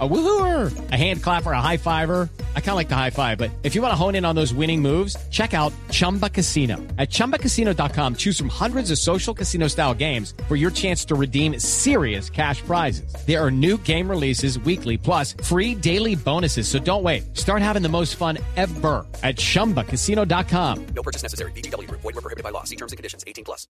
[0.00, 2.28] A woohooer, a hand clapper, a high fiver.
[2.56, 4.34] I kind of like the high five, but if you want to hone in on
[4.34, 6.78] those winning moves, check out Chumba Casino.
[6.98, 11.60] At ChumbaCasino.com, choose from hundreds of social casino style games for your chance to redeem
[11.60, 13.14] serious cash prizes.
[13.24, 16.66] There are new game releases weekly, plus free daily bonuses.
[16.66, 17.36] So don't wait.
[17.36, 20.86] Start having the most fun ever at ChumbaCasino.com.
[20.86, 21.52] No purchase necessary.
[21.52, 21.88] BGW.
[21.88, 22.64] Void were prohibited by law.
[22.64, 23.22] See terms and conditions.
[23.28, 23.68] 18 plus.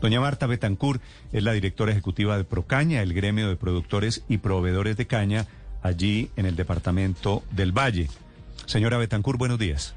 [0.00, 1.00] Doña Marta Betancourt
[1.32, 5.46] es la directora ejecutiva de Procaña, el gremio de productores y proveedores de caña
[5.86, 8.08] allí en el departamento del Valle.
[8.66, 9.94] Señora Betancourt, buenos días.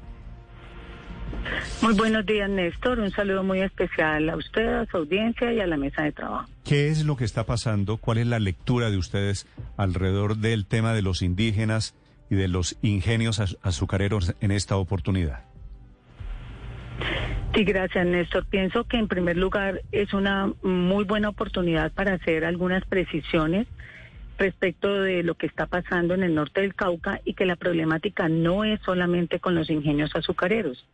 [1.82, 2.98] Muy buenos días, Néstor.
[2.98, 6.48] Un saludo muy especial a usted, a su audiencia y a la mesa de trabajo.
[6.64, 7.96] ¿Qué es lo que está pasando?
[7.96, 11.94] ¿Cuál es la lectura de ustedes alrededor del tema de los indígenas
[12.28, 15.44] y de los ingenios azucareros en esta oportunidad?
[17.54, 18.46] Sí, gracias, Néstor.
[18.46, 23.66] Pienso que en primer lugar es una muy buena oportunidad para hacer algunas precisiones
[24.40, 28.28] respecto de lo que está pasando en el norte del Cauca y que la problemática
[28.28, 30.84] no es solamente con los ingenios azucareros.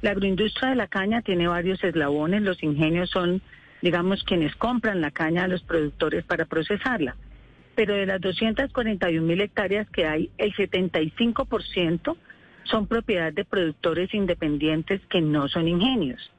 [0.00, 2.42] La agroindustria de la caña tiene varios eslabones.
[2.42, 3.42] Los ingenios son,
[3.82, 7.14] digamos, quienes compran la caña a los productores para procesarla.
[7.74, 12.16] Pero de las 241 mil hectáreas que hay, el 75%
[12.64, 16.30] son propiedad de productores independientes que no son ingenios.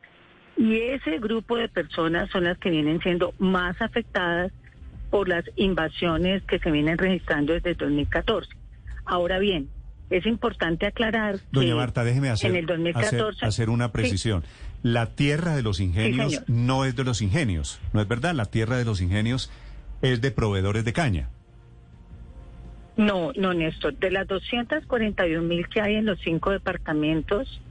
[0.58, 4.52] Y ese grupo de personas son las que vienen siendo más afectadas
[5.16, 8.50] por las invasiones que se vienen registrando desde 2014.
[9.06, 9.70] Ahora bien,
[10.10, 14.44] es importante aclarar Doña Marta, déjeme hacer, en el 2014, hacer, una precisión.
[14.84, 18.36] La tierra de los ingenios no es de los ingenios, ¿no es verdad?
[18.36, 19.50] La tierra de los ingenios
[20.02, 21.30] es de proveedores de caña.
[22.98, 23.96] No, no, Néstor.
[23.96, 27.62] De las 241 mil que hay en los cinco departamentos,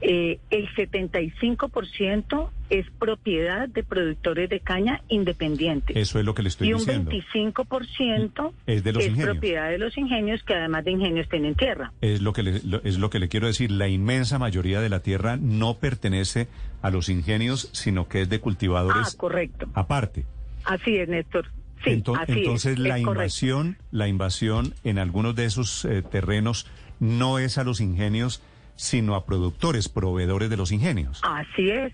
[0.00, 5.96] eh, el 75% es propiedad de productores de caña independientes.
[5.96, 7.10] Eso es lo que le estoy diciendo.
[7.12, 11.28] Y un 25% es, de los es propiedad de los ingenios que además de ingenios
[11.28, 11.92] tienen tierra.
[12.00, 13.70] Es lo, que le, es lo que le quiero decir.
[13.70, 16.48] La inmensa mayoría de la tierra no pertenece
[16.82, 19.68] a los ingenios, sino que es de cultivadores ah, correcto.
[19.74, 20.24] aparte.
[20.64, 21.46] Así es, Néstor.
[21.84, 26.66] Sí, entonces la invasión, la invasión en algunos de esos eh, terrenos
[26.98, 28.42] no es a los ingenios,
[28.80, 31.20] sino a productores, proveedores de los ingenios.
[31.22, 31.92] Así es,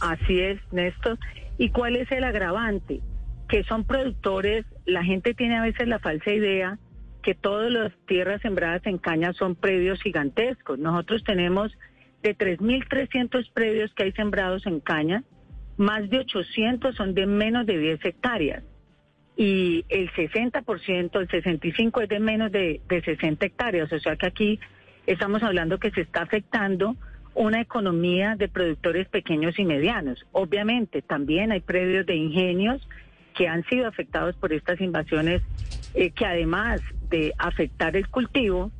[0.00, 1.16] así es, Néstor.
[1.58, 3.00] ¿Y cuál es el agravante?
[3.48, 6.76] Que son productores, la gente tiene a veces la falsa idea
[7.22, 10.76] que todas las tierras sembradas en caña son predios gigantescos.
[10.80, 11.70] Nosotros tenemos
[12.24, 15.22] de 3.300 predios que hay sembrados en caña,
[15.76, 18.64] más de 800 son de menos de 10 hectáreas.
[19.36, 23.92] Y el 60%, el 65% es de menos de, de 60 hectáreas.
[23.92, 24.60] O sea que aquí
[25.08, 26.96] estamos hablando que se está afectando
[27.34, 30.26] una economía de productores pequeños y medianos.
[30.32, 32.86] Obviamente, también hay predios de ingenios
[33.34, 35.42] que han sido afectados por estas invasiones,
[35.94, 38.70] eh, que además de afectar el cultivo,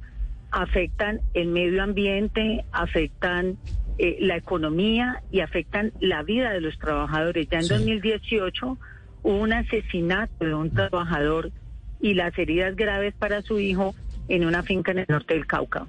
[0.50, 3.56] afectan el medio ambiente, afectan
[3.98, 7.48] eh, la economía y afectan la vida de los trabajadores.
[7.48, 8.78] Ya en 2018
[9.22, 11.52] hubo un asesinato de un trabajador
[12.00, 13.94] y las heridas graves para su hijo
[14.28, 15.86] en una finca en el norte del Cauca.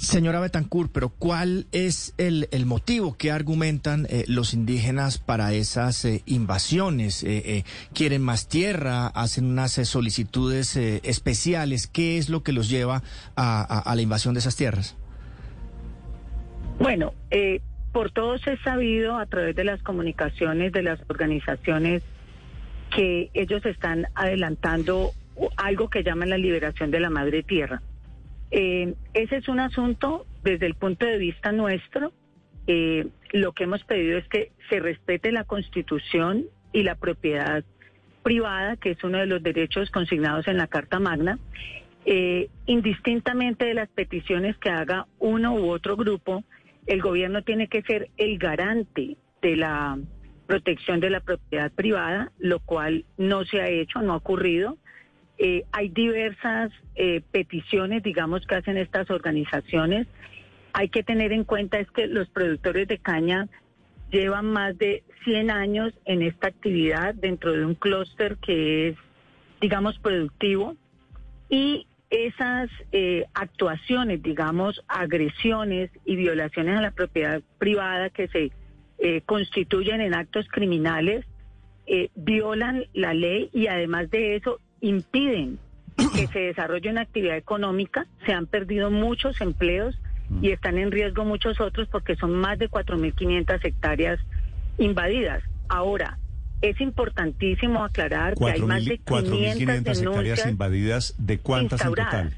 [0.00, 6.22] Señora Betancourt, pero ¿cuál es el, motivo que argumentan eh, los indígenas para esas eh,
[6.24, 7.22] invasiones?
[7.22, 9.08] Eh, ¿Quieren más tierra?
[9.08, 11.86] ¿Hacen unas solicitudes especiales?
[11.86, 13.02] ¿Qué es lo que los lleva
[13.36, 14.96] a, la invasión de esas tierras?
[16.78, 17.12] Bueno,
[17.92, 22.02] por todos es sabido a través de las comunicaciones de las organizaciones
[22.96, 25.10] que ellos están adelantando
[25.58, 27.82] algo que llaman la liberación de la madre tierra.
[28.50, 32.12] Eh, ese es un asunto desde el punto de vista nuestro.
[32.66, 37.64] Eh, lo que hemos pedido es que se respete la constitución y la propiedad
[38.22, 41.38] privada, que es uno de los derechos consignados en la Carta Magna,
[42.06, 46.44] eh, indistintamente de las peticiones que haga uno u otro grupo,
[46.86, 49.98] el gobierno tiene que ser el garante de la
[50.46, 54.78] protección de la propiedad privada, lo cual no se ha hecho, no ha ocurrido.
[55.42, 60.06] Eh, hay diversas eh, peticiones, digamos, que hacen estas organizaciones.
[60.74, 63.48] Hay que tener en cuenta es que los productores de caña
[64.10, 68.96] llevan más de 100 años en esta actividad dentro de un clúster que es,
[69.62, 70.76] digamos, productivo.
[71.48, 78.52] Y esas eh, actuaciones, digamos, agresiones y violaciones a la propiedad privada que se
[79.24, 81.24] constituyen en actos criminales,
[82.14, 85.58] violan la ley y además de eso impiden
[86.14, 89.98] que se desarrolle una actividad económica, se han perdido muchos empleos
[90.40, 90.52] y mm.
[90.52, 94.18] están en riesgo muchos otros porque son más de 4.500 hectáreas
[94.78, 95.42] invadidas.
[95.68, 96.18] Ahora,
[96.62, 101.14] es importantísimo aclarar que hay más de 500 4.500 hectáreas invadidas.
[101.18, 102.34] ¿De cuántas en total?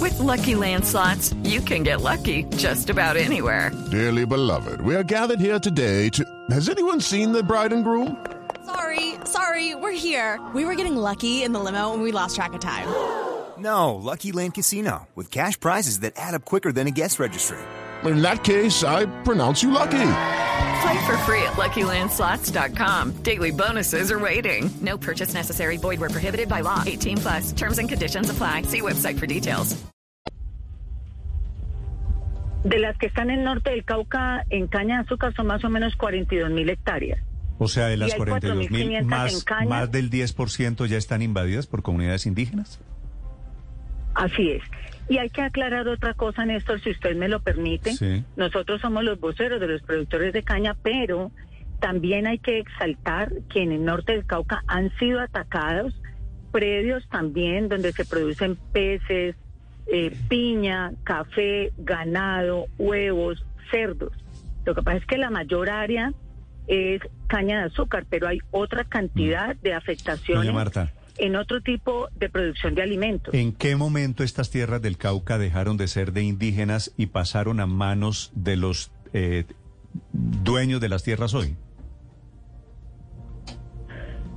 [0.00, 3.70] With Lucky Land slots, you can get lucky just about anywhere.
[3.90, 6.24] Dearly beloved, we are gathered here today to.
[6.50, 8.16] Has anyone seen the bride and groom?
[8.64, 10.40] Sorry, sorry, we're here.
[10.54, 12.88] We were getting lucky in the limo and we lost track of time.
[13.58, 17.56] No, Lucky Land Casino, with cash prizes that add up quicker than a guest registry.
[18.04, 20.12] In that case, I pronounce you lucky.
[20.82, 23.22] Play for free at LuckyLandSlots.com.
[23.22, 24.68] Daily bonuses are waiting.
[24.82, 25.78] No purchase necessary.
[25.78, 26.82] Void where prohibited by law.
[26.84, 27.52] 18 plus.
[27.52, 28.64] Terms and conditions apply.
[28.68, 29.74] See website for details.
[32.62, 35.64] De las que están en el norte del Cauca, en caña de azúcar, son más
[35.64, 37.20] o menos 42 mil hectáreas.
[37.58, 40.98] O sea, de las Y hay 42 mil, 4.500 en más, más del 10% ya
[40.98, 42.80] están invadidas por comunidades indígenas.
[44.14, 44.62] Así es.
[45.08, 47.92] Y hay que aclarar otra cosa, Néstor, si usted me lo permite.
[47.94, 48.24] Sí.
[48.36, 51.30] Nosotros somos los voceros de los productores de caña, pero
[51.80, 55.94] también hay que exaltar que en el norte del Cauca han sido atacados
[56.50, 59.36] predios también donde se producen peces,
[59.86, 64.12] eh, piña, café, ganado, huevos, cerdos.
[64.64, 66.12] Lo que pasa es que la mayor área
[66.66, 70.92] es caña de azúcar, pero hay otra cantidad de afectaciones Marta.
[71.18, 73.34] en otro tipo de producción de alimentos.
[73.34, 77.66] ¿En qué momento estas tierras del Cauca dejaron de ser de indígenas y pasaron a
[77.66, 79.44] manos de los eh,
[80.12, 81.56] dueños de las tierras hoy?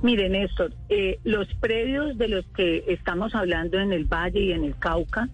[0.02, 4.64] Miren, Néstor, eh, los predios de los que estamos hablando en el Valle y en
[4.64, 5.28] el Cauca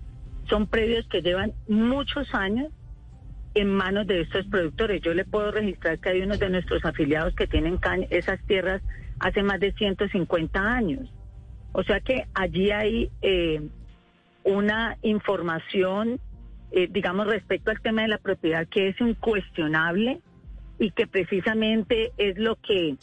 [0.48, 2.72] son predios que llevan muchos años
[3.56, 5.00] en manos de estos productores.
[5.00, 7.80] Yo le puedo registrar que hay unos de nuestros afiliados que tienen
[8.10, 8.82] esas tierras
[9.18, 11.10] hace más de 150 años.
[11.72, 13.62] O sea que allí hay eh,
[14.44, 16.20] una información,
[16.70, 20.20] eh, digamos, respecto al tema de la propiedad que es incuestionable
[20.78, 22.96] y que precisamente es lo que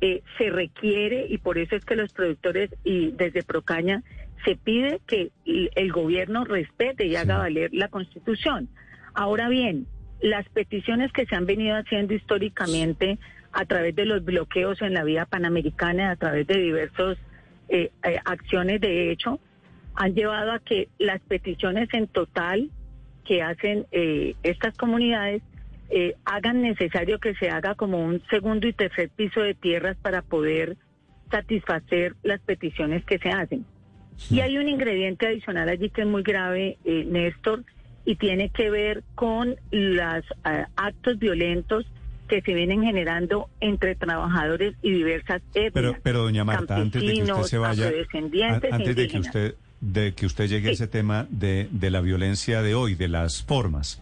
[0.00, 4.02] eh, se requiere y por eso es que los productores y desde Procaña
[4.46, 8.70] se pide que el gobierno respete y haga valer la constitución.
[9.12, 9.86] Ahora bien,
[10.20, 13.18] las peticiones que se han venido haciendo históricamente
[13.52, 17.18] a través de los bloqueos en la vía panamericana, a través de diversas
[17.68, 19.40] eh, eh, acciones de hecho,
[19.94, 22.70] han llevado a que las peticiones en total
[23.24, 25.42] que hacen eh, estas comunidades
[26.26, 30.76] hagan necesario que se haga como un segundo y tercer piso de tierras para poder
[31.30, 33.64] satisfacer las peticiones que se hacen.
[34.28, 37.64] Y hay un ingrediente adicional allí que es muy grave, Néstor,
[38.08, 40.24] y tiene que ver con los
[40.76, 41.84] actos violentos
[42.26, 45.72] que se vienen generando entre trabajadores y diversas etnias.
[45.74, 47.90] Pero, pero doña Marta, antes de que usted se vaya,
[48.70, 52.62] antes de que usted de que usted llegue a ese tema de, de la violencia
[52.62, 54.00] de hoy, de las formas.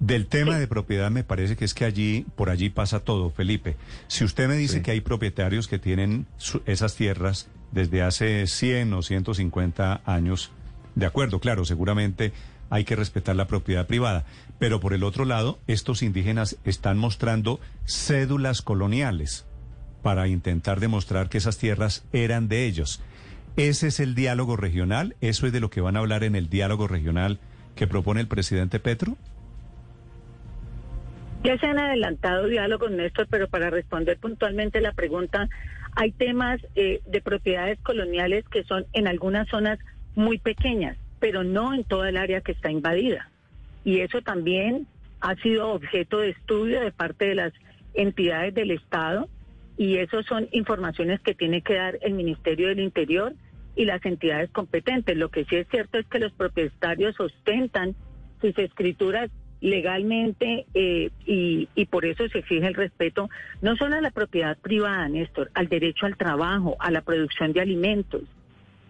[0.00, 0.60] Del tema Sí.
[0.60, 3.76] de propiedad me parece que es que allí, por allí pasa todo, Felipe.
[4.08, 8.92] Si usted me dice que hay propietarios que tienen su- esas tierras desde hace 100
[8.94, 10.50] o 150 años,
[10.96, 12.32] de acuerdo, claro, seguramente
[12.70, 14.24] hay que respetar la propiedad privada.
[14.58, 19.46] Pero por el otro lado, estos indígenas están mostrando cédulas coloniales
[20.02, 23.02] para intentar demostrar que esas tierras eran de ellos.
[23.56, 25.16] ¿Ese es el diálogo regional?
[25.20, 27.38] ¿Eso es de lo que van a hablar en el diálogo regional
[27.74, 29.16] que propone el presidente Petro?
[31.42, 35.48] Ya se han adelantado diálogos, Néstor, pero para responder puntualmente la pregunta,
[35.94, 39.78] hay temas eh, de propiedades coloniales que son en algunas zonas
[40.14, 43.30] muy pequeñas, pero no en toda el área que está invadida.
[43.84, 44.86] Y eso también
[45.20, 47.52] ha sido objeto de estudio de parte de las
[47.94, 49.28] entidades del Estado
[49.76, 53.34] y eso son informaciones que tiene que dar el Ministerio del Interior
[53.74, 55.16] y las entidades competentes.
[55.16, 57.94] Lo que sí es cierto es que los propietarios ostentan
[58.40, 59.30] sus escrituras
[59.60, 63.30] legalmente eh, y, y por eso se exige el respeto
[63.62, 67.62] no solo a la propiedad privada, Néstor, al derecho al trabajo, a la producción de
[67.62, 68.22] alimentos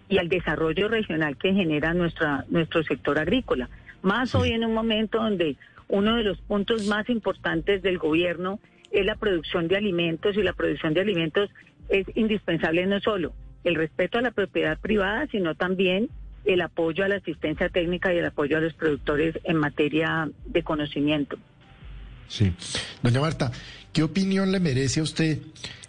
[0.08, 3.68] y al desarrollo regional que genera nuestra, nuestro sector agrícola.
[4.02, 5.56] Más hoy en un momento donde
[5.88, 8.60] uno de los puntos más importantes del gobierno
[8.90, 11.50] es la producción de alimentos y la producción de alimentos
[11.88, 13.32] es indispensable no solo
[13.64, 16.08] el respeto a la propiedad privada, sino también
[16.44, 20.62] el apoyo a la asistencia técnica y el apoyo a los productores en materia de
[20.62, 21.36] conocimiento.
[22.28, 22.52] Sí.
[23.02, 23.50] Doña Marta,
[23.96, 25.38] ¿qué opinión le merece a usted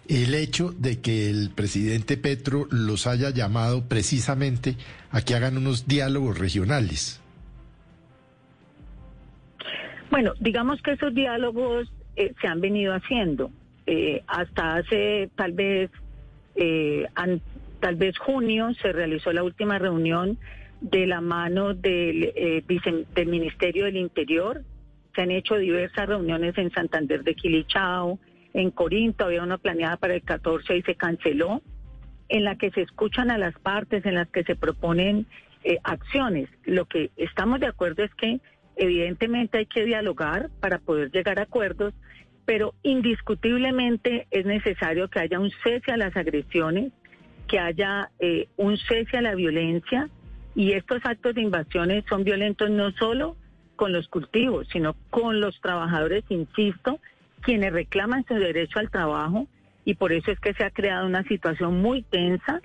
[0.08, 4.76] el hecho de que el presidente Petro los haya llamado precisamente
[5.10, 7.20] a que hagan unos diálogos regionales?
[10.10, 13.50] Bueno, digamos que esos diálogos eh, se han venido haciendo.
[13.84, 15.90] Eh, hasta hace tal vez,
[16.56, 17.06] eh,
[17.78, 20.38] tal vez junio se realizó la última reunión
[20.80, 22.32] de la mano del,
[23.14, 24.64] del Ministerio del Interior.
[25.18, 28.20] Se han hecho diversas reuniones en Santander de Quilichao,
[28.54, 31.60] en Corinto, había una planeada para el 14 y se canceló,
[32.28, 35.26] en la que se escuchan a las partes, en las que se proponen
[35.64, 36.48] eh, acciones.
[36.64, 38.38] Lo que estamos de acuerdo es que
[38.76, 41.94] evidentemente hay que dialogar para poder llegar a acuerdos,
[42.44, 46.92] pero indiscutiblemente es necesario que haya un cese a las agresiones,
[47.48, 50.10] que haya eh, un cese a la violencia
[50.54, 53.36] y estos actos de invasiones son violentos no solo
[53.78, 56.98] con los cultivos, sino con los trabajadores, insisto,
[57.40, 59.46] quienes reclaman su derecho al trabajo
[59.84, 62.60] y por eso es que se ha creado una situación muy tensa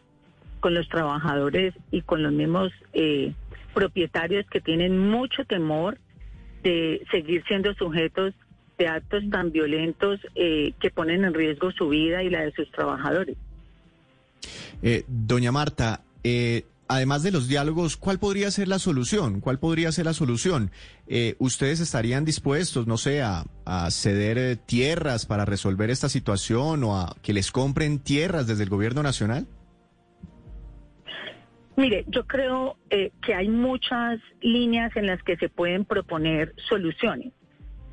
[0.59, 3.33] con los trabajadores y con los mismos eh,
[3.75, 5.99] propietarios que tienen mucho temor
[6.63, 8.33] de seguir siendo sujetos
[8.77, 12.71] de actos tan violentos eh, que ponen en riesgo su vida y la de sus
[12.71, 13.37] trabajadores.
[14.81, 19.41] Eh, doña Marta, eh, además de los diálogos, ¿cuál podría ser la solución?
[19.41, 20.69] ¿Cuál podría ser la solución?
[21.07, 23.45] Eh, ¿Ustedes estarían dispuestos, no sé, a,
[23.89, 28.69] ceder eh, tierras para resolver esta situación o a que les compren tierras desde el
[28.69, 29.47] gobierno nacional?
[31.75, 37.33] Mire, yo creo eh, que hay muchas líneas en las que se pueden proponer soluciones.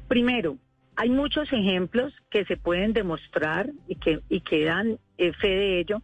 [0.09, 0.59] Primero,
[0.97, 6.03] hay muchos ejemplos que se pueden demostrar y que, y que dan fe de ello,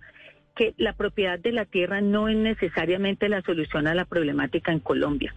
[0.56, 4.80] que la propiedad de la tierra no es necesariamente la solución a la problemática en
[4.80, 5.34] Colombia.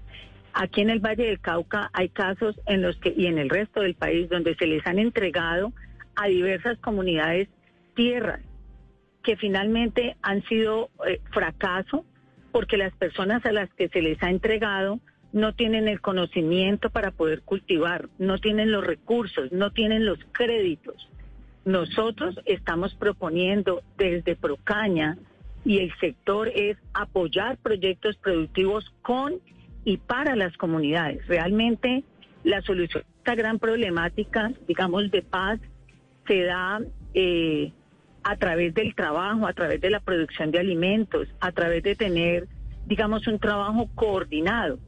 [0.53, 3.81] Aquí en el Valle del Cauca hay casos en los que, y en el resto
[3.81, 5.73] del país, donde se les han entregado
[6.15, 7.49] a diversas comunidades
[7.95, 8.41] tierras
[9.23, 12.05] que finalmente han sido eh, fracaso
[12.51, 14.99] porque las personas a las que se les ha entregado
[15.33, 21.08] no tienen el conocimiento para poder cultivar, no tienen los recursos, no tienen los créditos.
[21.69, 25.19] Nosotros estamos proponiendo desde Procaña
[25.63, 29.35] y el sector es apoyar proyectos productivos con
[29.85, 31.27] y para las comunidades.
[31.27, 32.03] Realmente
[32.43, 35.59] la solución a esta gran problemática, digamos, de paz,
[36.27, 36.81] se da
[37.13, 37.71] eh,
[38.23, 42.47] a través del trabajo, a través de la producción de alimentos, a través de tener,
[42.87, 44.79] digamos, un trabajo coordinado.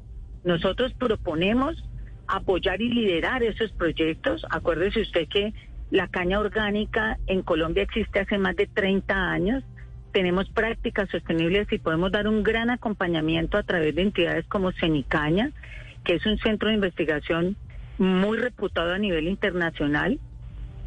[0.43, 1.75] Nosotros proponemos
[2.25, 4.43] apoyar y liderar esos proyectos.
[4.49, 5.53] Acuérdese usted que
[5.91, 9.63] la caña orgánica en Colombia existe hace más de 30 años.
[10.13, 15.51] Tenemos prácticas sostenibles y podemos dar un gran acompañamiento a través de entidades como Cenicaña,
[16.05, 17.57] que es un centro de investigación
[17.97, 20.19] muy reputado a nivel internacional.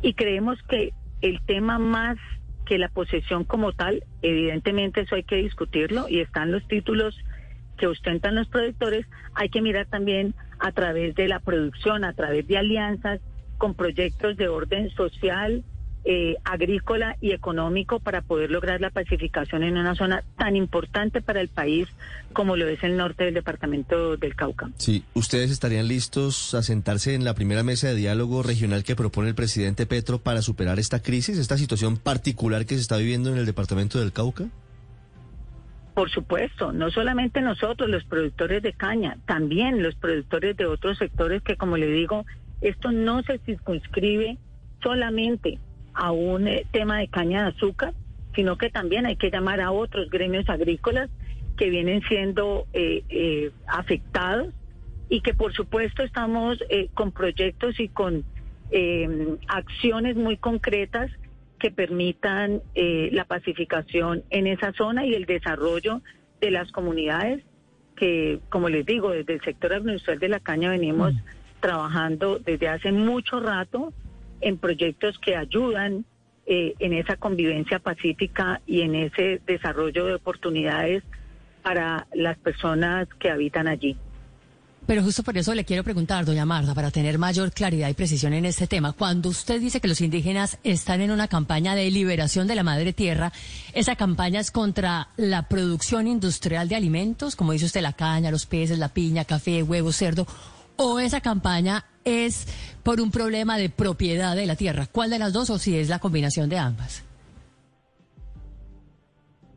[0.00, 2.16] Y creemos que el tema más
[2.64, 7.14] que la posesión como tal, evidentemente eso hay que discutirlo y están los títulos
[7.76, 12.46] que ostentan los productores, hay que mirar también a través de la producción, a través
[12.46, 13.20] de alianzas
[13.64, 15.64] con proyectos de orden social,
[16.04, 21.40] eh, agrícola y económico para poder lograr la pacificación en una zona tan importante para
[21.40, 21.88] el país
[22.34, 24.68] como lo es el norte del departamento del Cauca.
[24.76, 29.30] Sí, ¿ustedes estarían listos a sentarse en la primera mesa de diálogo regional que propone
[29.30, 33.38] el presidente Petro para superar esta crisis, esta situación particular que se está viviendo en
[33.38, 34.44] el departamento del Cauca?
[35.94, 41.40] Por supuesto, no solamente nosotros, los productores de caña, también los productores de otros sectores
[41.40, 42.26] que, como le digo,
[42.60, 44.38] esto no se circunscribe
[44.82, 45.58] solamente
[45.94, 47.94] a un eh, tema de caña de azúcar,
[48.34, 51.10] sino que también hay que llamar a otros gremios agrícolas
[51.56, 54.52] que vienen siendo eh, eh, afectados
[55.08, 56.58] y que por supuesto estamos
[56.94, 58.24] con proyectos y con
[59.46, 61.10] acciones muy concretas
[61.60, 66.00] que permitan la pacificación en esa zona y el desarrollo
[66.40, 67.44] de las comunidades
[67.96, 71.12] que, como les digo, desde el sector agroindustrial de la caña venimos
[71.64, 73.94] trabajando desde hace mucho rato
[74.42, 76.04] en proyectos que ayudan
[76.44, 81.02] eh, en esa convivencia pacífica y en ese desarrollo de oportunidades
[81.62, 83.96] para las personas que habitan allí.
[84.86, 88.34] Pero justo por eso le quiero preguntar, doña Marta, para tener mayor claridad y precisión
[88.34, 88.92] en este tema.
[88.92, 92.92] Cuando usted dice que los indígenas están en una campaña de liberación de la madre
[92.92, 93.32] tierra,
[93.72, 98.44] ¿esa campaña es contra la producción industrial de alimentos, como dice usted, la caña, los
[98.44, 100.26] peces, la piña, café, huevo, cerdo?
[100.76, 102.46] ¿O esa campaña es
[102.82, 104.86] por un problema de propiedad de la tierra?
[104.90, 107.04] ¿Cuál de las dos o si es la combinación de ambas?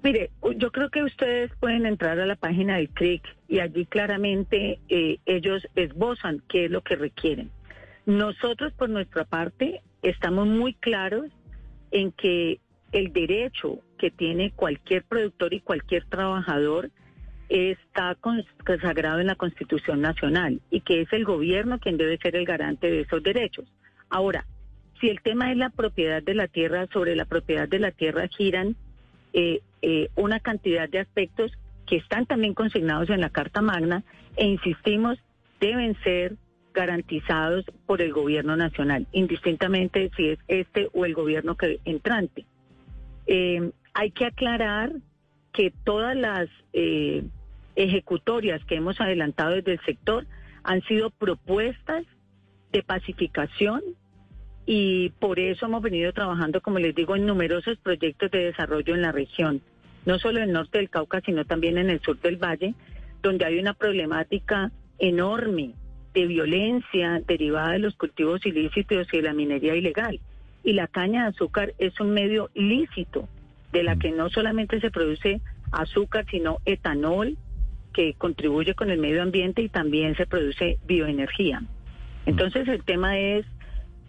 [0.04, 4.80] Mire, yo creo que ustedes pueden entrar a la página del CRIC y allí claramente
[4.88, 7.52] eh, ellos esbozan qué es lo que requieren.
[8.06, 11.26] Nosotros, por nuestra parte, estamos muy claros
[11.92, 16.90] en que el derecho que tiene cualquier productor y cualquier trabajador
[17.50, 18.16] está
[18.64, 22.90] consagrado en la Constitución Nacional y que es el gobierno quien debe ser el garante
[22.92, 23.66] de esos derechos.
[24.10, 24.46] Ahora,
[25.00, 28.28] si el tema es la propiedad de la tierra, sobre la propiedad de la tierra
[28.28, 28.76] giran
[29.34, 31.52] eh, eh, una cantidad de aspectos
[31.86, 34.04] que están también consignados en la Carta Magna
[34.36, 35.18] e insistimos,
[35.60, 36.36] deben ser
[36.74, 42.46] garantizados por el gobierno nacional, indistintamente si es este o el gobierno que entrante.
[43.26, 44.92] Eh, hay que aclarar
[45.54, 47.24] que todas las eh,
[47.78, 50.26] ejecutorias que hemos adelantado desde el sector
[50.64, 52.04] han sido propuestas
[52.72, 53.82] de pacificación
[54.66, 59.02] y por eso hemos venido trabajando, como les digo, en numerosos proyectos de desarrollo en
[59.02, 59.62] la región,
[60.06, 62.74] no solo en el norte del Cauca, sino también en el sur del valle,
[63.22, 65.74] donde hay una problemática enorme
[66.14, 70.20] de violencia derivada de los cultivos ilícitos y de la minería ilegal.
[70.64, 73.30] Y la caña de azúcar es un medio lícito
[73.72, 75.40] de la que no solamente se produce
[75.72, 77.38] azúcar, sino etanol,
[77.98, 81.64] que contribuye con el medio ambiente y también se produce bioenergía.
[82.28, 83.44] Entonces el tema es,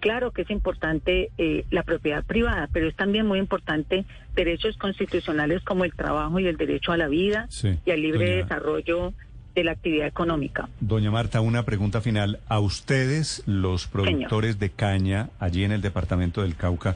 [0.00, 4.04] claro que es importante eh, la propiedad privada, pero es también muy importante
[4.36, 8.26] derechos constitucionales como el trabajo y el derecho a la vida Sí, y al libre
[8.26, 9.14] doña- desarrollo
[9.54, 10.68] de la actividad económica.
[10.80, 12.40] Doña Marta, una pregunta final.
[12.46, 16.94] A ustedes, los productores de caña allí en el departamento del Cauca,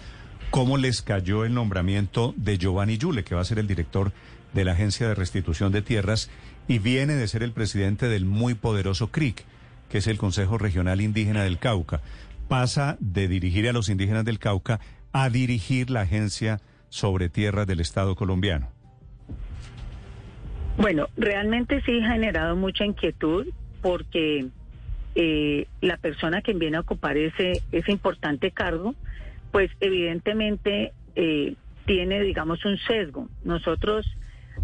[0.51, 4.13] ¿cómo les cayó el nombramiento de Giovanni Yule, que va a ser el director
[4.53, 6.31] de la Agencia de Restitución de Tierras
[6.69, 9.45] y viene de ser el presidente del muy poderoso CRIC,
[9.91, 12.01] que es el Consejo Regional Indígena del Cauca?
[12.49, 14.81] Pasa de dirigir a los indígenas del Cauca
[15.13, 18.69] a dirigir la Agencia sobre Tierras del Estado colombiano.
[20.77, 23.47] Bueno, realmente sí ha generado mucha inquietud
[23.83, 24.47] porque
[25.15, 28.95] eh, la persona que viene a ocupar ese, ese importante cargo,
[29.51, 31.55] pues evidentemente eh,
[31.85, 33.29] tiene, digamos, un sesgo.
[33.45, 34.07] Nosotros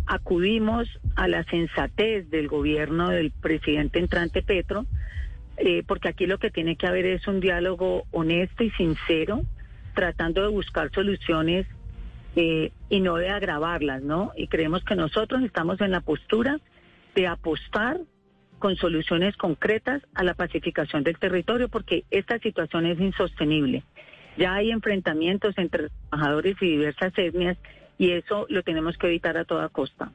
[0.09, 4.87] acudimos a la sensatez del gobierno del presidente entrante Petro,
[5.59, 9.43] eh, porque aquí lo que tiene que haber es un diálogo honesto y sincero,
[9.95, 11.67] tratando de buscar soluciones
[12.37, 14.33] eh, y no de agravarlas, ¿no?
[14.37, 16.59] Y creemos que nosotros estamos en la postura
[17.15, 18.01] de apostar
[18.59, 23.85] con soluciones concretas a la pacificación del territorio, porque esta situación es insostenible.
[24.37, 27.59] Ya hay enfrentamientos entre trabajadores y diversas etnias
[27.99, 30.11] y eso lo tenemos que evitar a toda costa.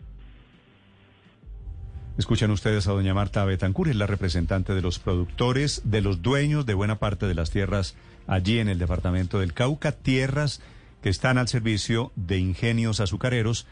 [2.17, 6.65] Escuchan ustedes a doña Marta Betancur, es la representante de los productores, de los dueños
[6.65, 10.61] de buena parte de las tierras allí en el departamento del Cauca, tierras
[11.01, 13.67] que están al servicio de ingenios azucareros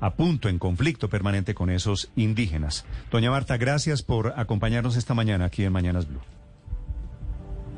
[0.00, 2.86] a punto en conflicto permanente con esos indígenas.
[3.10, 6.22] Doña Marta, gracias por acompañarnos esta mañana aquí en Mañanas Blue.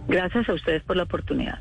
[0.09, 1.61] Gracias a ustedes por la oportunidad.